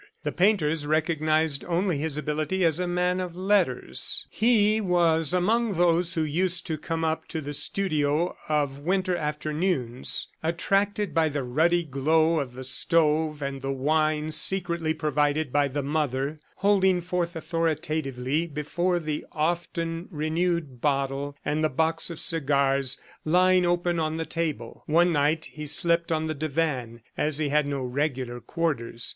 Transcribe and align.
The 0.23 0.31
painters 0.31 0.83
recognized 0.87 1.63
only 1.63 1.99
his 1.99 2.17
ability 2.17 2.65
as 2.65 2.79
a 2.79 2.87
man 2.87 3.19
of 3.19 3.35
letters. 3.35 4.25
He 4.31 4.81
was 4.83 5.31
among 5.31 5.75
those 5.77 6.15
who 6.15 6.23
used 6.23 6.65
to 6.65 6.79
come 6.79 7.05
up 7.05 7.27
to 7.27 7.39
the 7.39 7.53
studio 7.53 8.35
of 8.49 8.79
winter 8.79 9.15
afternoons, 9.15 10.29
attracted 10.41 11.13
by 11.13 11.29
the 11.29 11.43
ruddy 11.43 11.83
glow 11.83 12.39
of 12.39 12.53
the 12.53 12.63
stove 12.63 13.43
and 13.43 13.61
the 13.61 13.71
wines 13.71 14.35
secretly 14.37 14.95
provided 14.95 15.53
by 15.53 15.67
the 15.67 15.83
mother, 15.83 16.39
holding 16.55 16.99
forth 16.99 17.35
authoritatively 17.35 18.47
before 18.47 18.97
the 18.97 19.23
often 19.31 20.07
renewed 20.09 20.81
bottle 20.81 21.37
and 21.45 21.63
the 21.63 21.69
box 21.69 22.09
of 22.09 22.19
cigars 22.19 22.99
lying 23.23 23.67
open 23.67 23.99
on 23.99 24.17
the 24.17 24.25
table. 24.25 24.81
One 24.87 25.11
night, 25.13 25.45
he 25.51 25.67
slept 25.67 26.11
on 26.11 26.25
the 26.25 26.33
divan, 26.33 27.01
as 27.15 27.37
he 27.37 27.49
had 27.49 27.67
no 27.67 27.83
regular 27.83 28.39
quarters. 28.41 29.07